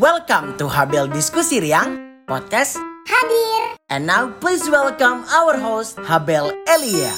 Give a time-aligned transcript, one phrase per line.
[0.00, 2.80] welcome to Habel Diskusi Riang Podcast.
[3.04, 3.76] Hadir.
[3.92, 7.12] And now please welcome our host Habel Elia.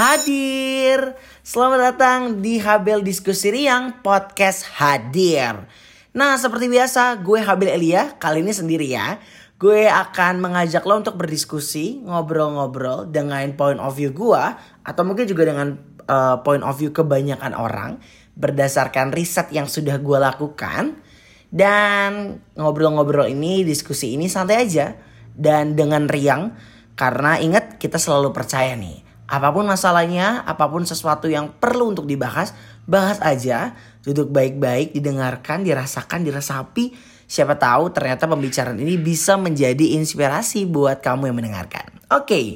[0.00, 1.20] Hadir.
[1.44, 5.68] Selamat datang di Habel Diskusi Riang Podcast Hadir.
[6.16, 9.20] Nah seperti biasa gue Habel Elia Kali ini sendiri ya.
[9.60, 14.44] Gue akan mengajak lo untuk berdiskusi Ngobrol-ngobrol dengan point of view gue
[14.80, 15.76] Atau mungkin juga dengan
[16.08, 18.00] uh, point of view kebanyakan orang
[18.32, 21.04] Berdasarkan riset yang sudah gue lakukan
[21.50, 24.98] dan ngobrol-ngobrol ini, diskusi ini santai aja
[25.36, 26.56] dan dengan riang
[26.96, 29.04] karena ingat kita selalu percaya nih.
[29.26, 32.54] Apa pun masalahnya, apa pun sesuatu yang perlu untuk dibahas,
[32.86, 33.74] bahas aja,
[34.06, 36.94] duduk baik-baik, didengarkan, dirasakan, diresapi.
[37.26, 41.90] Siapa tahu ternyata pembicaraan ini bisa menjadi inspirasi buat kamu yang mendengarkan.
[42.06, 42.46] Oke, okay,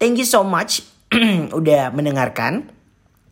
[0.00, 0.80] thank you so much
[1.60, 2.72] udah mendengarkan.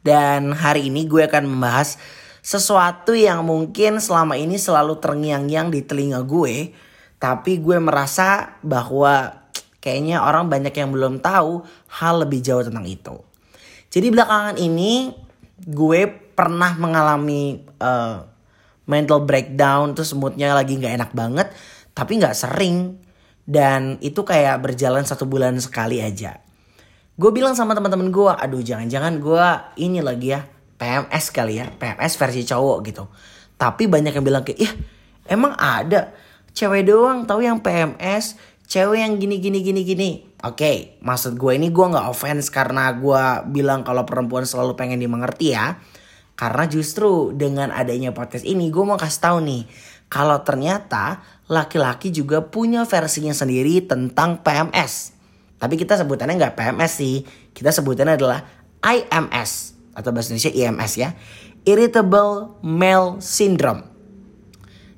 [0.05, 1.97] Dan hari ini gue akan membahas
[2.45, 6.77] sesuatu yang mungkin selama ini selalu terngiang-ngiang di telinga gue,
[7.17, 9.49] tapi gue merasa bahwa
[9.81, 13.17] kayaknya orang banyak yang belum tahu hal lebih jauh tentang itu.
[13.89, 15.17] Jadi belakangan ini
[15.57, 16.05] gue
[16.37, 18.21] pernah mengalami uh,
[18.85, 21.49] mental breakdown terus moodnya lagi nggak enak banget,
[21.97, 23.01] tapi nggak sering
[23.49, 26.45] dan itu kayak berjalan satu bulan sekali aja.
[27.17, 29.47] Gue bilang sama teman-teman gue, aduh jangan-jangan gue
[29.81, 30.45] ini lagi ya
[30.85, 33.09] PMS kali ya, PMS versi cowok gitu.
[33.57, 34.73] Tapi banyak yang bilang kayak, ih
[35.33, 36.13] emang ada
[36.53, 38.37] cewek doang tahu yang PMS,
[38.69, 40.11] cewek yang gini gini gini gini.
[40.45, 45.01] Oke, okay, maksud gue ini gue nggak offense karena gue bilang kalau perempuan selalu pengen
[45.01, 45.81] dimengerti ya.
[46.37, 49.65] Karena justru dengan adanya podcast ini gue mau kasih tahu nih,
[50.13, 55.17] kalau ternyata laki-laki juga punya versinya sendiri tentang PMS.
[55.57, 57.25] Tapi kita sebutannya nggak PMS sih,
[57.57, 58.45] kita sebutannya adalah
[58.85, 61.11] IMS atau bahasa Indonesia IMS ya.
[61.65, 63.89] Irritable Male Syndrome.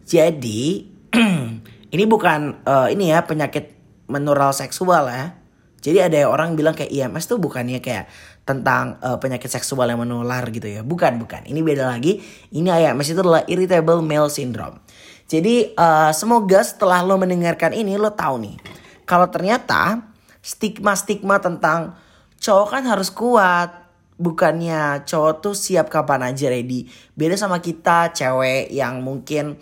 [0.03, 0.91] Jadi
[1.95, 3.77] ini bukan uh, ini ya penyakit
[4.11, 5.39] menural seksual ya.
[5.87, 8.11] Jadi ada orang bilang kayak IMS tuh bukannya kayak
[8.43, 10.83] tentang uh, penyakit seksual yang menular gitu ya.
[10.83, 11.47] Bukan, bukan.
[11.47, 12.19] Ini beda lagi.
[12.51, 14.83] Ini IMS itu adalah Irritable Male Syndrome.
[15.27, 18.57] Jadi uh, semoga setelah lo mendengarkan ini lo tahu nih.
[19.07, 20.11] Kalau ternyata
[20.43, 21.99] stigma-stigma tentang
[22.39, 23.86] cowok kan harus kuat,
[24.17, 26.89] bukannya cowok tuh siap kapan aja ready.
[27.13, 29.61] Beda sama kita cewek yang mungkin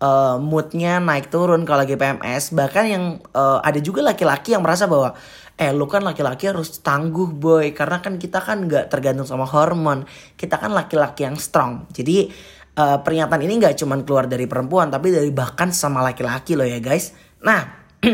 [0.00, 2.56] uh, moodnya naik turun kalau lagi PMS.
[2.56, 3.04] Bahkan yang
[3.36, 5.14] uh, ada juga laki-laki yang merasa bahwa
[5.60, 10.08] eh lu kan laki-laki harus tangguh boy karena kan kita kan nggak tergantung sama hormon.
[10.34, 11.84] Kita kan laki-laki yang strong.
[11.92, 12.32] Jadi
[12.80, 16.80] uh, pernyataan ini nggak cuma keluar dari perempuan tapi dari bahkan sama laki-laki loh ya
[16.80, 17.12] guys.
[17.44, 17.68] Nah,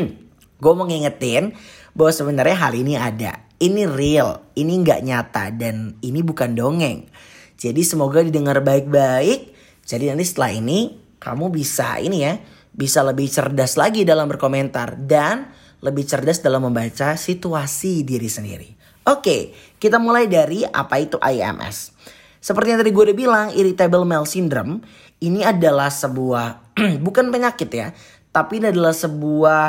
[0.62, 1.54] gue mau ngingetin
[1.94, 7.08] bahwa sebenarnya hal ini ada ini real, ini nggak nyata dan ini bukan dongeng.
[7.56, 9.56] Jadi semoga didengar baik-baik.
[9.86, 12.36] Jadi nanti setelah ini kamu bisa ini ya,
[12.76, 15.48] bisa lebih cerdas lagi dalam berkomentar dan
[15.80, 18.68] lebih cerdas dalam membaca situasi diri sendiri.
[19.06, 21.94] Oke, kita mulai dari apa itu IMS.
[22.42, 24.82] Seperti yang tadi gue udah bilang, irritable male syndrome
[25.22, 27.88] ini adalah sebuah bukan penyakit ya,
[28.34, 29.62] tapi ini adalah sebuah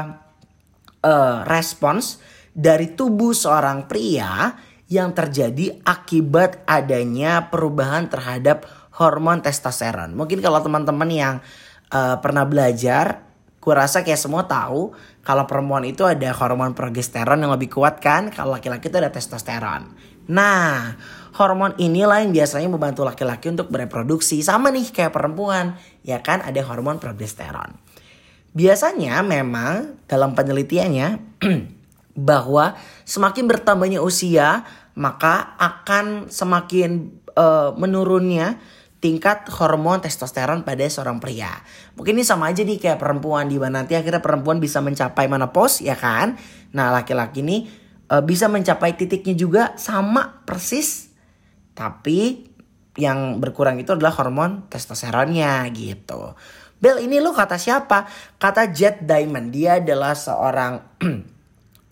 [1.06, 2.20] uh, respons
[2.58, 4.58] dari tubuh seorang pria
[4.90, 8.66] yang terjadi akibat adanya perubahan terhadap
[8.98, 10.18] hormon testosteron.
[10.18, 11.36] Mungkin kalau teman-teman yang
[11.94, 13.30] uh, pernah belajar,
[13.62, 18.34] gue rasa kayak semua tahu kalau perempuan itu ada hormon progesteron yang lebih kuat kan,
[18.34, 19.94] kalau laki-laki itu ada testosteron.
[20.34, 20.98] Nah,
[21.38, 24.42] hormon inilah yang biasanya membantu laki-laki untuk bereproduksi.
[24.42, 27.78] Sama nih kayak perempuan, ya kan ada hormon progesteron.
[28.58, 31.38] Biasanya memang dalam penelitiannya
[32.18, 32.74] bahwa
[33.06, 34.66] semakin bertambahnya usia
[34.98, 38.58] maka akan semakin uh, menurunnya
[38.98, 41.54] tingkat hormon testosteron pada seorang pria.
[41.94, 45.86] Mungkin ini sama aja nih kayak perempuan di mana nanti akhirnya perempuan bisa mencapai menopause
[45.86, 46.34] ya kan.
[46.74, 47.70] Nah, laki-laki ini
[48.10, 51.14] uh, bisa mencapai titiknya juga sama persis
[51.78, 52.50] tapi
[52.98, 56.34] yang berkurang itu adalah hormon testosteronnya gitu.
[56.82, 58.10] Bel ini lo kata siapa?
[58.42, 59.54] Kata Jet Diamond.
[59.54, 60.98] Dia adalah seorang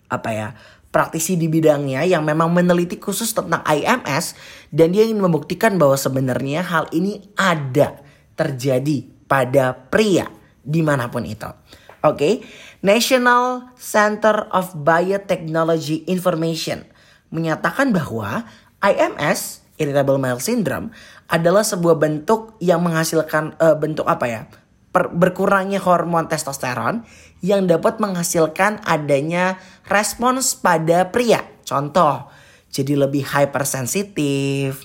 [0.06, 0.48] apa ya
[0.96, 4.32] praktisi di bidangnya yang memang meneliti khusus tentang IMS
[4.72, 8.00] dan dia ingin membuktikan bahwa sebenarnya hal ini ada
[8.32, 10.24] terjadi pada pria
[10.64, 11.44] di mana pun itu.
[12.00, 12.34] Oke, okay?
[12.80, 16.86] National Center of Biotechnology Information
[17.28, 18.46] menyatakan bahwa
[18.80, 20.94] IMS (Irritable Male Syndrome)
[21.26, 24.42] adalah sebuah bentuk yang menghasilkan uh, bentuk apa ya?
[24.94, 27.04] Per, berkurangnya hormon testosteron
[27.46, 31.46] yang dapat menghasilkan adanya respons pada pria.
[31.62, 32.26] Contoh,
[32.74, 34.82] jadi lebih hypersensitif,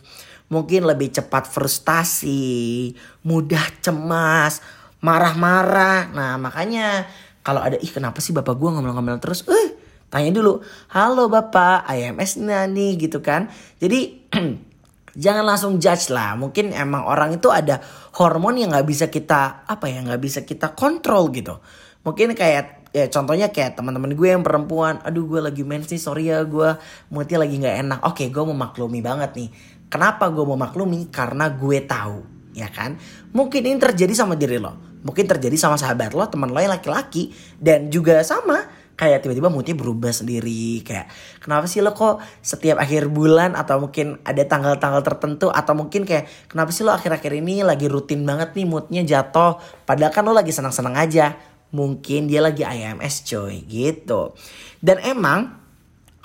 [0.54, 2.94] mungkin lebih cepat frustasi,
[3.26, 4.62] mudah cemas,
[5.02, 6.14] marah-marah.
[6.14, 7.10] Nah makanya
[7.42, 9.74] kalau ada ih kenapa sih bapak gue ngomel-ngomel terus, eh
[10.14, 10.62] tanya dulu,
[10.94, 13.50] halo bapak, IMS nih gitu kan.
[13.82, 14.30] Jadi
[15.24, 16.38] jangan langsung judge lah.
[16.38, 17.82] Mungkin emang orang itu ada
[18.20, 21.58] hormon yang nggak bisa kita apa ya nggak bisa kita kontrol gitu.
[22.02, 26.28] Mungkin kayak ya contohnya kayak teman-teman gue yang perempuan, aduh gue lagi mens nih, sorry
[26.28, 26.76] ya gue
[27.14, 28.00] moodnya lagi nggak enak.
[28.04, 29.50] Oke, gue mau maklumi banget nih.
[29.92, 31.12] Kenapa gue mau maklumi?
[31.12, 32.24] Karena gue tahu,
[32.56, 32.96] ya kan?
[33.36, 37.34] Mungkin ini terjadi sama diri lo Mungkin terjadi sama sahabat lo, teman lo yang laki-laki.
[37.58, 40.86] Dan juga sama, kayak tiba-tiba moodnya berubah sendiri.
[40.86, 41.10] Kayak
[41.42, 45.50] kenapa sih lo kok setiap akhir bulan atau mungkin ada tanggal-tanggal tertentu.
[45.50, 49.58] Atau mungkin kayak kenapa sih lo akhir-akhir ini lagi rutin banget nih moodnya jatuh.
[49.90, 51.34] Padahal kan lo lagi senang-senang aja.
[51.72, 54.36] Mungkin dia lagi IMS coy gitu.
[54.84, 55.56] Dan emang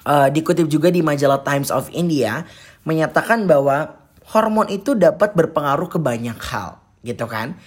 [0.06, 2.42] uh, dikutip juga di majalah Times of India
[2.86, 3.98] menyatakan bahwa
[4.30, 7.58] hormon itu dapat berpengaruh ke banyak hal gitu kan.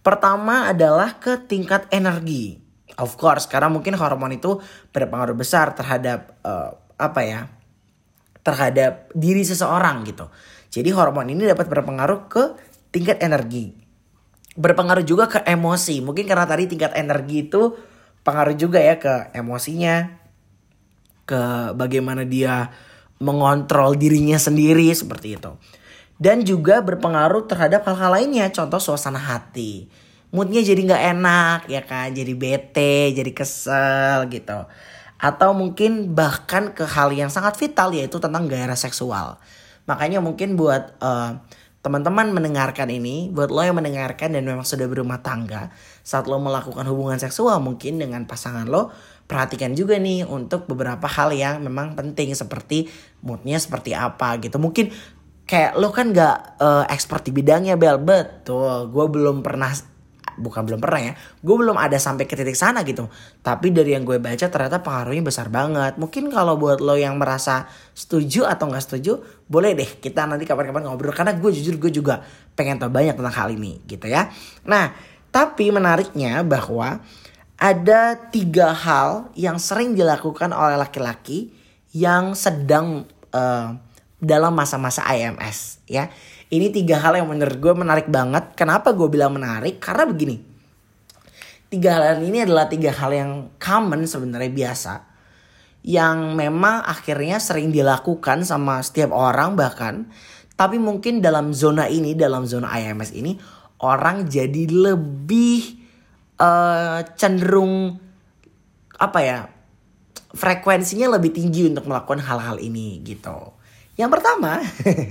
[0.00, 2.56] Pertama adalah ke tingkat energi.
[2.96, 4.56] Of course, karena mungkin hormon itu
[4.94, 7.40] berpengaruh besar terhadap uh, apa ya?
[8.46, 10.30] terhadap diri seseorang gitu.
[10.70, 12.54] Jadi hormon ini dapat berpengaruh ke
[12.94, 13.74] tingkat energi.
[14.56, 16.00] Berpengaruh juga ke emosi.
[16.00, 17.76] Mungkin karena tadi tingkat energi itu
[18.26, 20.16] pengaruh juga ya ke emosinya,
[21.28, 22.72] ke bagaimana dia
[23.22, 25.52] mengontrol dirinya sendiri seperti itu.
[26.16, 29.86] Dan juga berpengaruh terhadap hal-hal lainnya contoh suasana hati.
[30.32, 32.08] Moodnya jadi nggak enak ya kan?
[32.16, 34.64] Jadi bete jadi kesel gitu.
[35.20, 39.36] Atau mungkin bahkan ke hal yang sangat vital yaitu tentang gairah seksual.
[39.86, 41.40] Makanya mungkin buat uh,
[41.86, 45.70] teman-teman mendengarkan ini buat lo yang mendengarkan dan memang sudah berumah tangga
[46.02, 48.90] saat lo melakukan hubungan seksual mungkin dengan pasangan lo
[49.30, 52.90] perhatikan juga nih untuk beberapa hal yang memang penting seperti
[53.22, 54.58] moodnya seperti apa gitu.
[54.58, 54.90] Mungkin
[55.46, 58.02] kayak lo kan gak uh, eh, expert di bidangnya Bel.
[58.02, 59.70] Betul gue belum pernah
[60.36, 63.08] bukan belum pernah ya gue belum ada sampai ke titik sana gitu.
[63.40, 65.96] Tapi dari yang gue baca ternyata pengaruhnya besar banget.
[65.96, 67.66] Mungkin kalau buat lo yang merasa
[67.96, 71.14] setuju atau nggak setuju boleh deh kita nanti kapan-kapan ngobrol.
[71.16, 72.22] Karena gue jujur gue juga
[72.54, 74.28] pengen tahu banyak tentang hal ini gitu ya.
[74.68, 74.92] Nah
[75.32, 77.04] tapi menariknya bahwa
[77.56, 81.52] ada tiga hal yang sering dilakukan oleh laki-laki
[81.96, 83.72] yang sedang uh,
[84.20, 86.12] dalam masa-masa IMS ya.
[86.46, 88.54] Ini tiga hal yang menurut gue menarik banget.
[88.54, 89.82] Kenapa gue bilang menarik?
[89.82, 90.38] Karena begini.
[91.66, 94.94] Tiga hal ini adalah tiga hal yang common sebenarnya biasa.
[95.82, 100.06] Yang memang akhirnya sering dilakukan sama setiap orang bahkan.
[100.54, 103.34] Tapi mungkin dalam zona ini, dalam zona IMS ini.
[103.82, 105.82] Orang jadi lebih
[106.40, 107.98] uh, cenderung
[108.96, 109.38] apa ya
[110.32, 113.56] frekuensinya lebih tinggi untuk melakukan hal-hal ini gitu.
[113.96, 114.60] Yang pertama,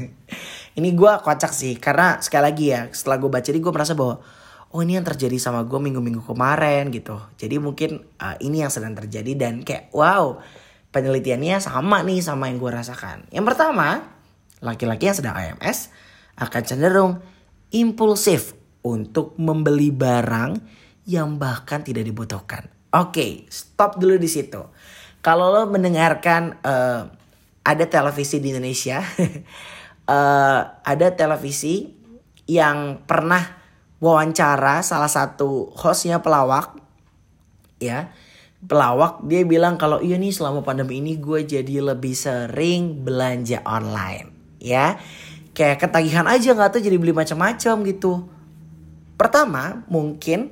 [0.75, 4.19] ini gue kocak sih karena sekali lagi ya setelah gue baca ini gue merasa bahwa
[4.75, 7.15] oh ini yang terjadi sama gue minggu-minggu kemarin gitu.
[7.39, 10.35] Jadi mungkin uh, ini yang sedang terjadi dan kayak wow
[10.91, 13.31] penelitiannya sama nih sama yang gue rasakan.
[13.31, 14.03] Yang pertama,
[14.59, 15.91] laki-laki yang sedang IMS
[16.35, 17.11] akan cenderung
[17.71, 20.59] impulsif untuk membeli barang
[21.07, 22.67] yang bahkan tidak dibutuhkan.
[22.95, 24.59] Oke, okay, stop dulu di situ.
[25.19, 27.01] Kalau lo mendengarkan uh,
[27.65, 29.01] ada televisi di Indonesia,
[30.09, 31.93] uh, ada televisi
[32.45, 33.41] yang pernah
[33.99, 36.77] wawancara salah satu hostnya pelawak,
[37.81, 38.13] ya
[38.65, 44.57] pelawak dia bilang kalau iya nih selama pandemi ini gue jadi lebih sering belanja online,
[44.61, 44.97] ya
[45.53, 48.13] kayak ketagihan aja nggak tuh jadi beli macam-macam gitu.
[49.15, 50.51] Pertama mungkin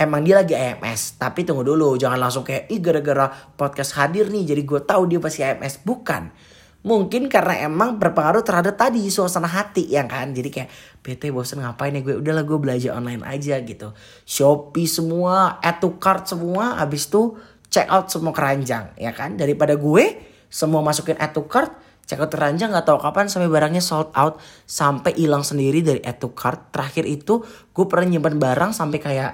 [0.00, 1.20] emang dia lagi AMS.
[1.20, 3.28] Tapi tunggu dulu, jangan langsung kayak, ih gara-gara
[3.60, 5.84] podcast hadir nih, jadi gue tahu dia pasti AMS.
[5.84, 6.32] Bukan.
[6.80, 10.32] Mungkin karena emang berpengaruh terhadap tadi suasana hati ya kan.
[10.32, 10.68] Jadi kayak
[11.04, 13.92] bete bosen ngapain ya gue udahlah gue belajar online aja gitu.
[14.24, 17.36] Shopee semua, add to cart semua, abis itu
[17.68, 19.36] check out semua keranjang ya kan.
[19.36, 20.04] Daripada gue
[20.48, 21.68] semua masukin add to cart,
[22.08, 26.16] check out keranjang nggak tahu kapan sampai barangnya sold out sampai hilang sendiri dari add
[26.16, 26.72] to cart.
[26.72, 27.44] Terakhir itu
[27.76, 29.32] gue pernah nyimpan barang sampai kayak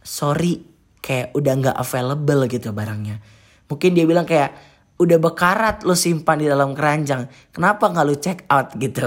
[0.00, 0.64] sorry
[1.04, 3.20] kayak udah nggak available gitu barangnya.
[3.68, 7.30] Mungkin dia bilang kayak udah bekarat lo simpan di dalam keranjang.
[7.54, 9.06] Kenapa nggak lo check out gitu?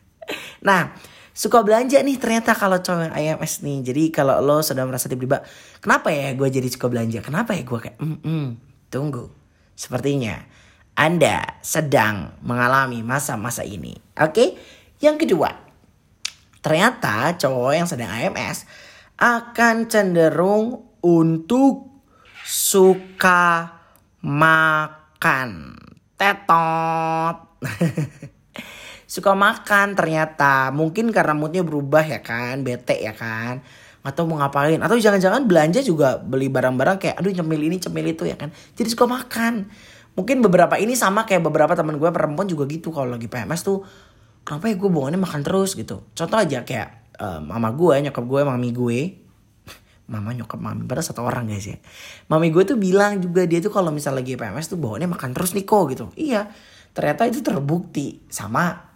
[0.66, 0.96] nah,
[1.36, 3.78] suka belanja nih ternyata kalau cowok IMS nih.
[3.92, 5.44] Jadi kalau lo sudah merasa tiba-tiba,
[5.84, 7.20] kenapa ya gue jadi suka belanja?
[7.20, 8.44] Kenapa ya gue kayak, mm -mm,
[8.88, 9.28] tunggu.
[9.76, 10.42] Sepertinya
[10.96, 13.94] Anda sedang mengalami masa-masa ini.
[14.18, 14.58] Oke,
[14.98, 15.52] yang kedua,
[16.64, 18.66] ternyata cowok yang sedang IMS
[19.20, 22.02] akan cenderung untuk
[22.42, 23.76] suka
[24.24, 24.97] makan.
[26.18, 27.36] Tetot.
[29.08, 30.70] suka makan ternyata.
[30.70, 32.62] Mungkin karena moodnya berubah ya kan.
[32.62, 33.62] Bete ya kan.
[33.98, 38.24] atau mau ngapain atau jangan-jangan belanja juga beli barang-barang kayak aduh cemil ini cemil itu
[38.24, 39.68] ya kan jadi suka makan
[40.16, 43.84] mungkin beberapa ini sama kayak beberapa teman gue perempuan juga gitu kalau lagi PMS tuh
[44.48, 48.40] kenapa ya gue bawaannya makan terus gitu contoh aja kayak uh, mama gue nyokap gue
[48.48, 49.27] mami gue
[50.08, 51.76] mama nyokap mami pada satu orang guys ya
[52.32, 55.52] mami gue tuh bilang juga dia tuh kalau misal lagi PMS tuh bawaannya makan terus
[55.52, 56.48] nih kok gitu iya
[56.96, 58.88] ternyata itu terbukti sama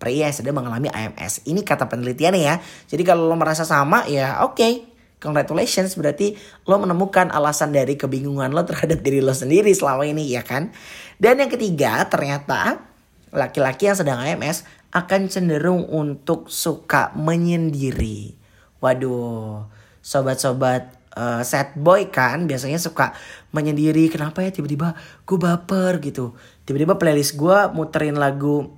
[0.00, 1.44] pria yang sedang mengalami AMS.
[1.44, 2.56] Ini kata penelitiannya ya.
[2.88, 4.56] Jadi kalau lo merasa sama ya oke.
[4.56, 4.74] Okay.
[5.20, 6.32] Congratulations berarti
[6.64, 10.72] lo menemukan alasan dari kebingungan lo terhadap diri lo sendiri selama ini ya kan.
[11.20, 12.80] Dan yang ketiga ternyata
[13.28, 14.64] laki-laki yang sedang AMS
[14.96, 18.32] akan cenderung untuk suka menyendiri.
[18.80, 19.68] Waduh,
[20.00, 23.14] sobat-sobat uh, sad boy kan biasanya suka
[23.54, 24.08] menyendiri.
[24.12, 26.34] Kenapa ya tiba-tiba gue baper gitu.
[26.66, 28.72] Tiba-tiba playlist gue muterin lagu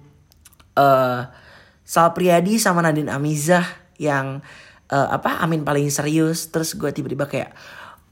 [0.76, 1.20] uh,
[1.82, 3.66] Sal Priadi sama Nadine Amizah
[3.98, 4.40] yang
[4.92, 7.50] uh, apa Amin paling serius terus gue tiba-tiba kayak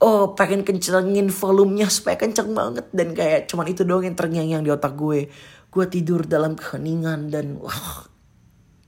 [0.00, 4.72] oh pengen kencengin volumenya supaya kenceng banget dan kayak cuman itu doang yang terngiang-ngiang di
[4.72, 5.28] otak gue
[5.70, 8.09] gue tidur dalam keheningan dan wah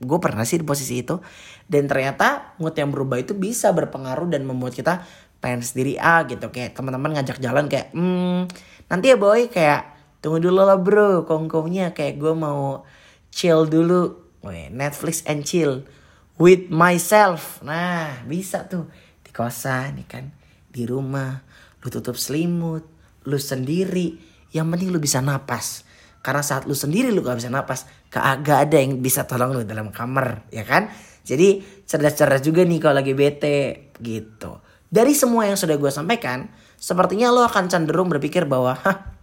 [0.03, 1.19] gue pernah sih di posisi itu
[1.65, 5.03] dan ternyata mood yang berubah itu bisa berpengaruh dan membuat kita
[5.39, 8.47] pengen sendiri ah gitu kayak teman-teman ngajak jalan kayak hmm
[8.87, 12.87] nanti ya boy kayak tunggu dulu lah bro kongkongnya kayak gue mau
[13.33, 14.21] chill dulu.
[14.45, 15.81] Weh, Netflix and chill
[16.37, 17.59] with myself.
[17.65, 18.87] Nah, bisa tuh
[19.25, 20.25] di kosan nih kan,
[20.69, 21.41] di rumah,
[21.81, 22.85] lu tutup selimut,
[23.25, 24.21] lu sendiri.
[24.53, 25.81] Yang penting lu bisa napas.
[26.23, 29.91] Karena saat lu sendiri lu gak bisa napas, gak, ada yang bisa tolong lu dalam
[29.91, 30.87] kamar, ya kan?
[31.27, 34.63] Jadi cerdas-cerdas juga nih kalau lagi bete gitu.
[34.87, 36.47] Dari semua yang sudah gue sampaikan,
[36.79, 39.19] sepertinya lo akan cenderung berpikir bahwa, Hah,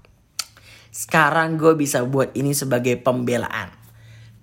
[0.93, 3.73] sekarang gue bisa buat ini sebagai pembelaan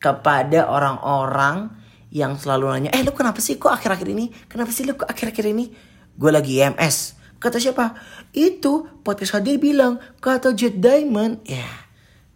[0.01, 1.69] kepada orang-orang
[2.09, 4.33] yang selalu nanya, eh lu kenapa sih kok akhir-akhir ini?
[4.49, 5.69] Kenapa sih lu kok akhir-akhir ini?
[6.17, 7.19] Gue lagi EMS.
[7.37, 7.93] Kata siapa?
[8.33, 11.45] Itu podcast hadir bilang, kata Jet Diamond.
[11.45, 11.86] Ya,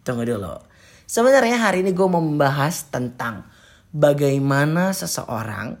[0.02, 0.58] tunggu dulu.
[1.06, 3.46] Sebenarnya hari ini gue mau membahas tentang
[3.92, 5.76] bagaimana seseorang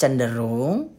[0.00, 0.90] cenderung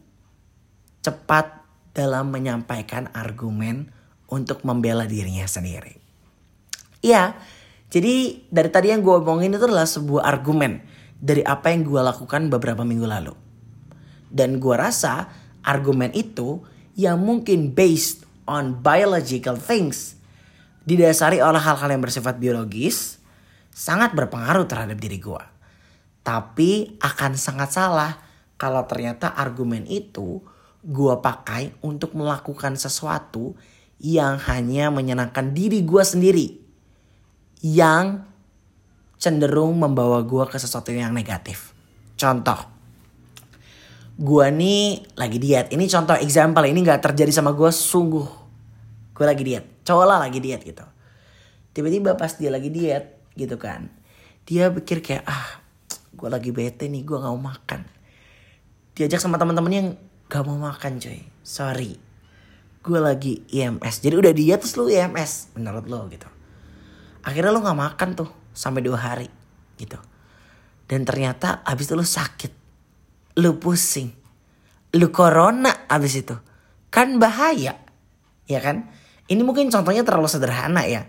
[1.04, 3.92] cepat dalam menyampaikan argumen
[4.30, 6.00] untuk membela dirinya sendiri.
[7.04, 7.36] Iya,
[7.92, 10.80] jadi dari tadi yang gue omongin itu adalah sebuah argumen
[11.20, 13.34] dari apa yang gue lakukan beberapa minggu lalu.
[14.32, 15.30] Dan gue rasa
[15.62, 16.64] argumen itu
[16.96, 20.18] yang mungkin based on biological things
[20.84, 23.18] didasari oleh hal-hal yang bersifat biologis
[23.72, 25.42] sangat berpengaruh terhadap diri gue.
[26.24, 28.12] Tapi akan sangat salah
[28.56, 30.40] kalau ternyata argumen itu
[30.84, 33.56] gue pakai untuk melakukan sesuatu
[34.00, 36.46] yang hanya menyenangkan diri gue sendiri
[37.64, 38.28] yang
[39.16, 41.72] cenderung membawa gue ke sesuatu yang negatif.
[42.20, 42.60] Contoh,
[44.20, 45.72] gue nih lagi diet.
[45.72, 48.43] Ini contoh example, ini gak terjadi sama gue sungguh.
[49.14, 50.82] Gue lagi diet, cowok lah lagi diet gitu.
[51.70, 53.88] Tiba-tiba pas dia lagi diet gitu kan.
[54.44, 55.62] Dia pikir kayak, ah
[56.12, 57.86] gue lagi bete nih, gue gak mau makan.
[58.98, 59.90] Diajak sama teman-temannya yang
[60.26, 61.22] gak mau makan coy.
[61.46, 61.96] Sorry.
[62.84, 64.02] Gue lagi IMS.
[64.02, 66.34] Jadi udah diet terus lu IMS menurut lo gitu
[67.24, 69.28] akhirnya lo nggak makan tuh sampai dua hari
[69.80, 69.96] gitu
[70.84, 72.52] dan ternyata abis itu lo sakit
[73.40, 74.12] lo pusing
[74.94, 76.36] lo corona abis itu
[76.92, 77.80] kan bahaya
[78.44, 78.92] ya kan
[79.30, 81.08] ini mungkin contohnya terlalu sederhana ya.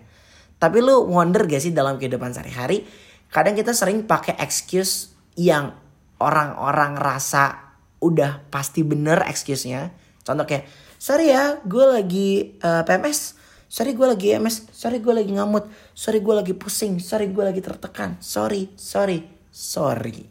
[0.56, 2.88] Tapi lo wonder gak sih dalam kehidupan sehari-hari
[3.28, 5.76] kadang kita sering pakai excuse yang
[6.24, 9.92] orang-orang rasa udah pasti bener excuse-nya.
[10.24, 15.12] Contoh kayak sorry ya gue lagi uh, eh, PMS Sorry gue lagi MS, sorry gue
[15.12, 15.68] lagi ngamut,
[15.98, 20.24] sorry gue lagi pusing, sorry gue lagi tertekan, sorry, sorry, sorry.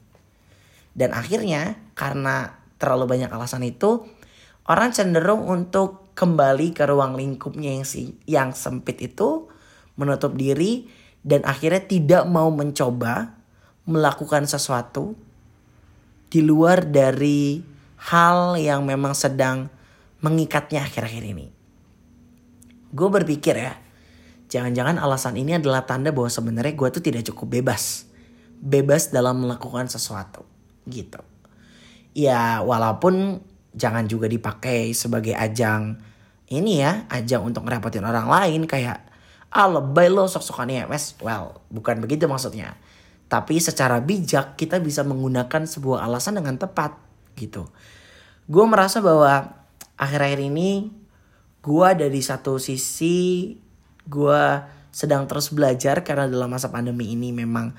[0.95, 4.07] Dan akhirnya karena terlalu banyak alasan itu,
[4.69, 9.51] orang cenderung untuk kembali ke ruang lingkupnya yang si yang sempit itu,
[9.99, 10.89] menutup diri
[11.25, 13.35] dan akhirnya tidak mau mencoba
[13.85, 15.17] melakukan sesuatu
[16.29, 17.61] di luar dari
[18.11, 19.69] hal yang memang sedang
[20.25, 21.47] mengikatnya akhir-akhir ini.
[22.95, 23.75] Gue berpikir ya,
[24.49, 28.09] jangan-jangan alasan ini adalah tanda bahwa sebenarnya gue tuh tidak cukup bebas.
[28.65, 30.49] Bebas dalam melakukan sesuatu
[30.89, 31.21] gitu.
[32.17, 35.99] Ya walaupun jangan juga dipakai sebagai ajang
[36.49, 39.03] ini ya, ajang untuk ngerepotin orang lain kayak
[39.55, 41.19] ah lebay lo sok-sokan IMS.
[41.23, 42.79] Well, bukan begitu maksudnya.
[43.31, 46.95] Tapi secara bijak kita bisa menggunakan sebuah alasan dengan tepat
[47.35, 47.67] gitu.
[48.47, 49.65] Gue merasa bahwa
[49.99, 50.91] akhir-akhir ini
[51.65, 53.57] gue dari satu sisi
[54.05, 54.43] gue
[54.93, 57.73] sedang terus belajar karena dalam masa pandemi ini memang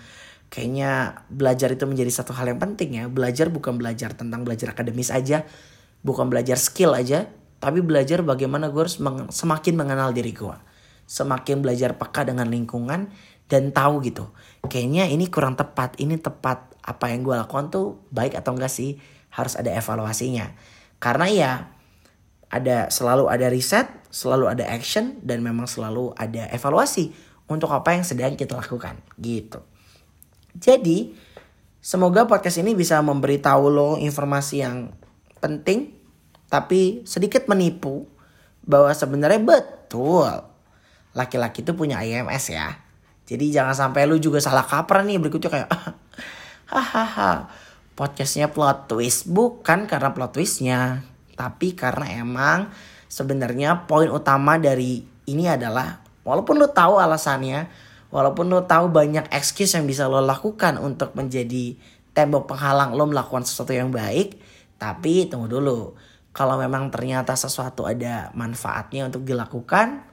[0.49, 3.05] kayaknya belajar itu menjadi satu hal yang penting ya.
[3.07, 5.45] Belajar bukan belajar tentang belajar akademis aja,
[6.05, 7.25] bukan belajar skill aja,
[7.57, 10.53] tapi belajar bagaimana gue harus meng semakin mengenal diri gue.
[11.09, 13.09] Semakin belajar peka dengan lingkungan
[13.49, 14.29] dan tahu gitu.
[14.69, 19.01] Kayaknya ini kurang tepat, ini tepat apa yang gue lakukan tuh baik atau enggak sih?
[19.33, 20.53] Harus ada evaluasinya.
[21.01, 21.51] Karena ya
[22.53, 27.11] ada selalu ada riset, selalu ada action dan memang selalu ada evaluasi
[27.49, 29.65] untuk apa yang sedang kita lakukan gitu.
[30.55, 31.17] Jadi
[31.81, 34.93] semoga podcast ini bisa memberitahu lo informasi yang
[35.43, 35.94] penting
[36.55, 38.07] tapi sedikit menipu
[38.63, 40.31] bahwa sebenarnya betul
[41.11, 42.79] laki-laki itu punya IMS ya.
[43.27, 45.69] Jadi jangan sampai lu juga salah kaprah nih berikutnya kayak
[46.71, 47.51] hahaha
[47.99, 51.03] podcastnya plot twist bukan karena plot twistnya
[51.35, 52.71] tapi karena emang
[53.11, 57.67] sebenarnya poin utama dari ini adalah walaupun lo tahu alasannya,
[58.09, 61.75] walaupun lo tahu banyak excuse yang bisa lo lakukan untuk menjadi
[62.15, 64.39] tembok penghalang lo melakukan sesuatu yang baik,
[64.79, 65.93] tapi tunggu dulu.
[66.35, 70.03] Kalau memang ternyata sesuatu ada manfaatnya untuk dilakukan,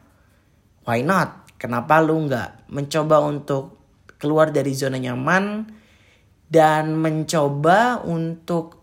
[0.87, 1.51] why not?
[1.59, 3.83] Kenapa lu nggak mencoba untuk
[4.23, 5.67] keluar dari zona nyaman
[6.47, 8.79] dan mencoba untuk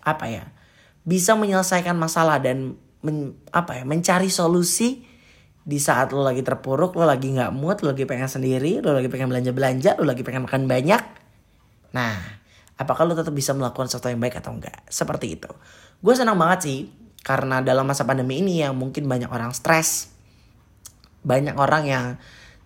[0.00, 0.44] apa ya?
[1.08, 5.08] bisa menyelesaikan masalah dan men, apa ya mencari solusi
[5.64, 9.08] di saat lo lagi terpuruk, lo lagi nggak mood, lo lagi pengen sendiri, lo lagi
[9.08, 11.00] pengen belanja belanja, lo lagi pengen makan banyak.
[11.92, 12.37] Nah,
[12.78, 14.86] apakah lo tetap bisa melakukan sesuatu yang baik atau enggak?
[14.86, 15.50] Seperti itu.
[15.98, 16.78] Gue senang banget sih
[17.26, 20.14] karena dalam masa pandemi ini yang mungkin banyak orang stres,
[21.26, 22.06] banyak orang yang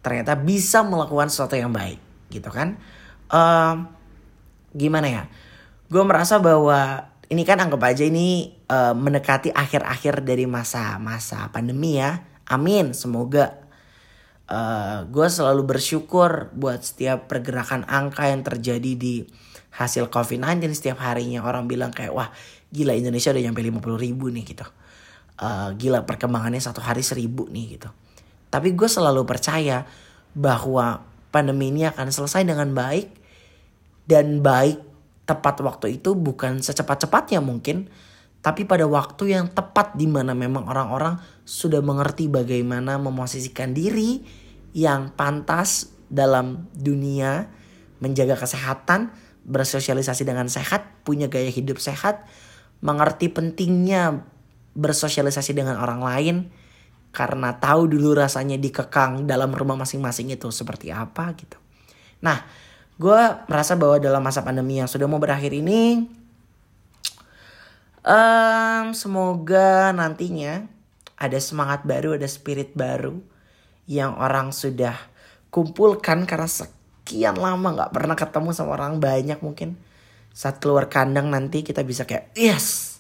[0.04, 2.76] ternyata bisa melakukan sesuatu yang baik, gitu kan?
[3.33, 3.88] Uh,
[4.76, 5.23] gimana ya?
[5.88, 12.28] Gue merasa bahwa ini kan anggap aja ini uh, mendekati akhir-akhir dari masa-masa pandemi ya.
[12.45, 13.57] Amin, semoga.
[14.52, 19.25] Uh, eh, gue selalu bersyukur buat setiap pergerakan angka yang terjadi di
[19.73, 22.29] hasil COVID-19 setiap harinya orang bilang kayak wah
[22.73, 24.67] gila Indonesia udah nyampe 50 ribu nih gitu.
[25.43, 27.88] Uh, gila perkembangannya satu hari seribu nih gitu.
[28.52, 29.89] Tapi gue selalu percaya
[30.37, 33.08] bahwa pandemi ini akan selesai dengan baik
[34.04, 34.80] dan baik
[35.25, 37.89] tepat waktu itu bukan secepat-cepatnya mungkin,
[38.45, 44.21] tapi pada waktu yang tepat di mana memang orang-orang sudah mengerti bagaimana memosisikan diri
[44.76, 47.49] yang pantas dalam dunia,
[48.02, 52.26] menjaga kesehatan, bersosialisasi dengan sehat, punya gaya hidup sehat,
[52.83, 54.26] mengerti pentingnya
[54.73, 56.37] bersosialisasi dengan orang lain
[57.13, 61.61] karena tahu dulu rasanya dikekang dalam rumah masing-masing itu seperti apa gitu.
[62.25, 62.41] Nah,
[62.97, 63.21] gue
[63.52, 66.09] merasa bahwa dalam masa pandemi yang sudah mau berakhir ini
[68.00, 70.65] um, semoga nantinya
[71.21, 73.21] ada semangat baru ada spirit baru
[73.87, 74.97] yang orang sudah
[75.52, 76.49] kumpulkan karena
[77.02, 79.75] sekian lama nggak pernah ketemu sama orang banyak mungkin.
[80.32, 82.93] Saat keluar kandang nanti kita bisa kayak yes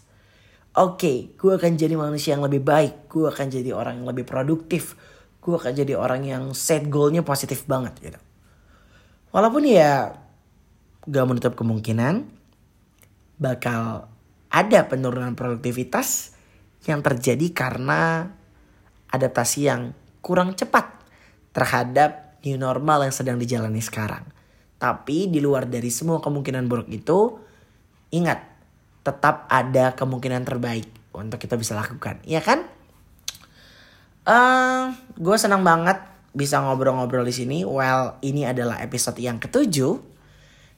[0.72, 4.24] oke okay, gue akan jadi manusia yang lebih baik gue akan jadi orang yang lebih
[4.24, 4.96] produktif
[5.42, 8.20] gue akan jadi orang yang set goalnya positif banget gitu.
[9.34, 10.14] Walaupun ya
[11.02, 12.30] gak menutup kemungkinan
[13.42, 14.06] bakal
[14.54, 16.38] ada penurunan produktivitas
[16.86, 18.30] yang terjadi karena
[19.10, 20.94] adaptasi yang kurang cepat
[21.50, 24.26] terhadap new normal yang sedang dijalani sekarang.
[24.78, 27.38] Tapi di luar dari semua kemungkinan buruk itu,
[28.10, 28.42] ingat,
[29.02, 32.66] tetap ada kemungkinan terbaik untuk kita bisa lakukan, ya kan?
[34.22, 35.98] Uh, gue senang banget
[36.34, 37.58] bisa ngobrol-ngobrol di sini.
[37.62, 39.98] Well, ini adalah episode yang ketujuh.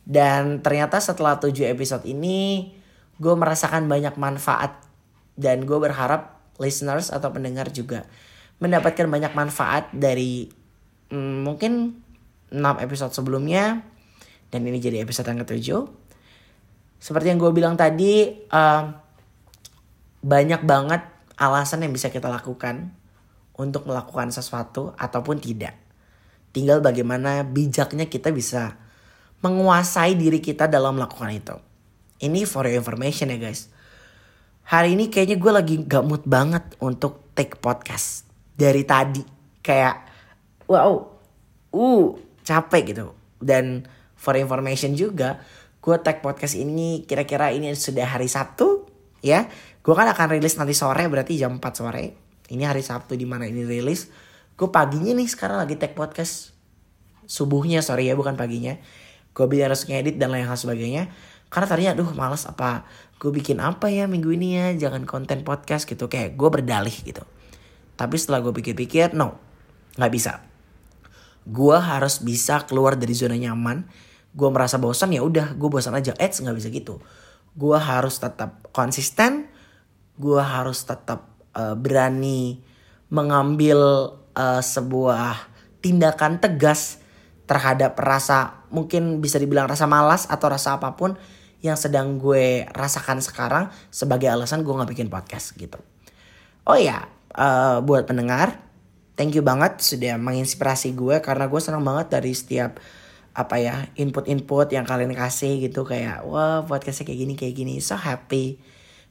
[0.04, 2.72] Dan ternyata setelah tujuh episode ini,
[3.16, 4.84] gue merasakan banyak manfaat.
[5.36, 8.04] Dan gue berharap listeners atau pendengar juga
[8.62, 10.46] mendapatkan banyak manfaat dari
[11.10, 12.00] hmm, mungkin
[12.54, 13.82] 6 episode sebelumnya.
[14.48, 15.82] Dan ini jadi episode yang ketujuh.
[17.02, 18.82] Seperti yang gue bilang tadi, uh,
[20.24, 21.02] banyak banget
[21.36, 22.94] alasan yang bisa kita lakukan
[23.58, 25.74] untuk melakukan sesuatu ataupun tidak.
[26.54, 28.78] Tinggal bagaimana bijaknya kita bisa
[29.42, 31.56] menguasai diri kita dalam melakukan itu.
[32.22, 33.68] Ini for your information ya guys.
[34.64, 38.24] Hari ini kayaknya gue lagi gak mood banget untuk take podcast.
[38.54, 39.20] Dari tadi
[39.60, 40.13] kayak
[40.68, 41.12] wow,
[41.74, 42.06] uh
[42.44, 43.16] capek gitu.
[43.40, 45.42] Dan for information juga
[45.84, 48.88] gue take podcast ini kira-kira ini sudah hari Sabtu
[49.20, 49.48] ya.
[49.84, 52.16] Gue kan akan rilis nanti sore berarti jam 4 sore.
[52.48, 54.08] Ini hari Sabtu di mana ini rilis.
[54.56, 56.56] Gue paginya nih sekarang lagi tag podcast.
[57.28, 58.80] Subuhnya sorry ya bukan paginya.
[59.36, 61.12] Gue biar harus ngedit dan lain hal sebagainya.
[61.52, 62.88] Karena tadinya aduh males apa
[63.20, 66.08] gue bikin apa ya minggu ini ya jangan konten podcast gitu.
[66.08, 67.24] Kayak gue berdalih gitu.
[68.00, 69.36] Tapi setelah gue pikir-pikir no
[69.94, 70.53] nggak bisa
[71.44, 73.84] gue harus bisa keluar dari zona nyaman.
[74.34, 76.16] Gue merasa bosan ya udah gue bosan aja.
[76.16, 76.98] Eits nggak bisa gitu.
[77.54, 79.48] Gue harus tetap konsisten.
[80.16, 82.58] Gue harus tetap uh, berani
[83.12, 86.98] mengambil uh, sebuah tindakan tegas
[87.44, 91.14] terhadap rasa mungkin bisa dibilang rasa malas atau rasa apa pun
[91.60, 95.80] yang sedang gue rasakan sekarang sebagai alasan gue nggak bikin podcast gitu.
[96.64, 98.60] Oh ya, uh, buat pendengar,
[99.14, 102.78] thank you banget sudah menginspirasi gue karena gue senang banget dari setiap
[103.34, 107.74] apa ya input-input yang kalian kasih gitu kayak wah podcastnya kayak gini kayak gini.
[107.82, 108.62] So happy.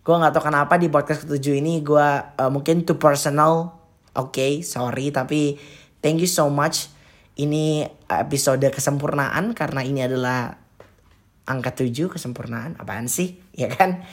[0.04, 2.08] Gue nggak tahu kenapa di podcast ketujuh ini gue
[2.40, 3.80] uh, mungkin too personal
[4.16, 5.60] oke okay, sorry tapi
[6.00, 6.88] thank you so much.
[7.34, 10.56] Ini episode kesempurnaan karena ini adalah
[11.44, 12.80] angka tujuh kesempurnaan.
[12.80, 13.40] Apaan sih?
[13.54, 14.06] Ya kan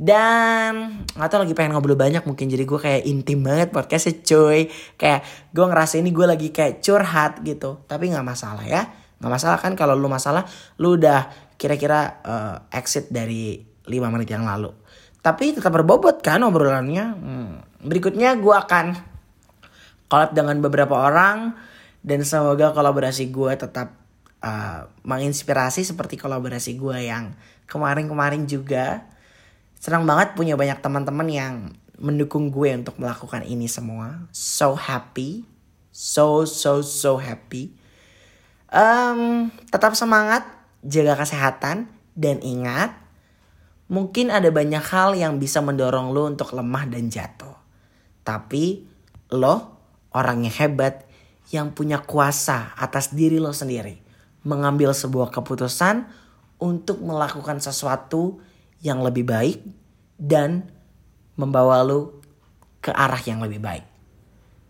[0.00, 2.48] dan nggak tahu lagi pengen ngobrol banyak mungkin.
[2.48, 4.72] Jadi gue kayak intim banget podcastnya cuy.
[4.96, 7.84] Kayak gue ngerasa ini gue lagi kayak curhat gitu.
[7.84, 8.88] Tapi nggak masalah ya.
[9.20, 10.48] Nggak masalah kan kalau lu masalah
[10.80, 11.28] lu udah
[11.60, 14.72] kira-kira uh, exit dari 5 menit yang lalu.
[15.20, 17.04] Tapi tetap berbobot kan obrolannya.
[17.12, 17.52] Hmm.
[17.84, 18.96] berikutnya gue akan
[20.08, 21.60] collab dengan beberapa orang.
[22.00, 23.92] Dan semoga kolaborasi gue tetap
[24.40, 27.36] uh, menginspirasi seperti kolaborasi gue yang
[27.68, 29.04] kemarin-kemarin juga
[29.80, 31.54] senang banget punya banyak teman-teman yang
[31.96, 35.48] mendukung gue untuk melakukan ini semua so happy
[35.90, 37.80] so so so happy
[38.70, 40.46] Um, tetap semangat,
[40.86, 42.94] jaga kesehatan, dan ingat,
[43.90, 47.58] mungkin ada banyak hal yang bisa mendorong lo untuk lemah dan jatuh.
[48.22, 48.86] Tapi
[49.34, 49.74] lo
[50.14, 51.02] orang yang hebat
[51.50, 53.98] yang punya kuasa atas diri lo sendiri.
[54.46, 56.06] Mengambil sebuah keputusan
[56.62, 58.38] untuk melakukan sesuatu
[58.80, 59.60] yang lebih baik
[60.16, 60.68] dan
[61.36, 62.20] membawa lo
[62.80, 63.84] ke arah yang lebih baik.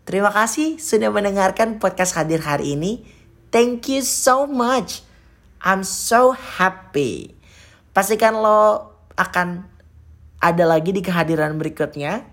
[0.07, 3.03] Terima kasih sudah mendengarkan podcast hadir hari ini.
[3.51, 5.03] Thank you so much.
[5.63, 7.35] I'm so happy.
[7.91, 9.67] Pastikan lo akan
[10.41, 12.23] ada lagi di kehadiran berikutnya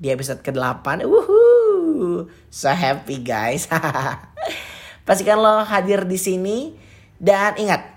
[0.00, 1.04] di episode ke-8.
[1.04, 2.30] Woohoo!
[2.48, 3.68] So happy guys.
[5.06, 6.72] Pastikan lo hadir di sini
[7.20, 7.89] dan ingat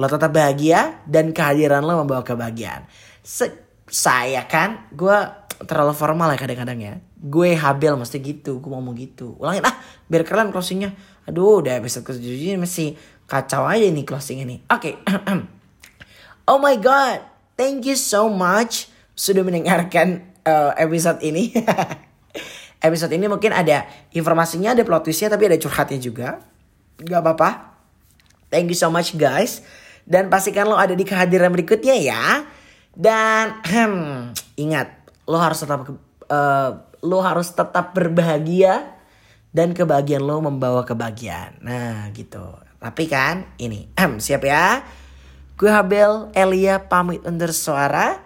[0.00, 2.88] lo tetap bahagia dan kehadiran lo membawa kebahagiaan.
[3.20, 3.52] Se
[3.84, 5.18] saya kan gue
[5.68, 6.94] terlalu formal ya kadang-kadang ya.
[7.20, 9.36] Gue habel mesti gitu, gue mau gitu.
[9.36, 9.76] Ulangin ah
[10.08, 10.96] biar keren closingnya
[11.30, 12.98] Aduh, udah episode ke ini masih
[13.30, 14.66] kacau aja nih closing ini.
[14.66, 14.98] Oke.
[14.98, 15.38] Okay.
[16.50, 17.22] oh my god,
[17.54, 21.54] thank you so much sudah mendengarkan uh, episode ini.
[22.86, 26.42] episode ini mungkin ada informasinya, ada plot twistnya, tapi ada curhatnya juga.
[26.98, 27.78] Gak apa-apa.
[28.50, 29.62] Thank you so much guys.
[30.10, 32.42] Dan pastikan lo ada di kehadiran berikutnya ya.
[32.90, 36.70] Dan hmm, ingat, lo harus tetap uh,
[37.00, 38.98] lo harus tetap berbahagia
[39.54, 41.62] dan kebahagiaan lo membawa kebahagiaan.
[41.62, 42.42] Nah gitu.
[42.82, 43.86] Tapi kan ini,
[44.18, 44.82] siap ya?
[45.60, 48.18] Gue Habel Elia pamit undur suara.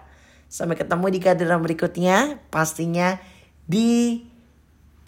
[0.47, 2.39] Sampai ketemu di kehadiran berikutnya.
[2.47, 3.19] Pastinya
[3.67, 4.23] di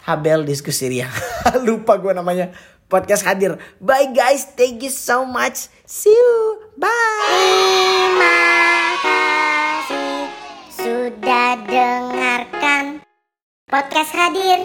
[0.04, 1.08] Habel Diskusi Ria.
[1.66, 2.52] Lupa gue namanya.
[2.88, 3.60] Podcast hadir.
[3.78, 4.48] Bye guys.
[4.56, 5.68] Thank you so much.
[5.84, 6.64] See you.
[6.80, 6.88] Bye.
[7.28, 8.40] Terima
[9.04, 10.16] kasih
[10.72, 13.04] sudah dengarkan
[13.68, 14.64] podcast hadir.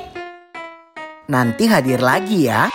[1.27, 2.71] Nanti hadir lagi ya.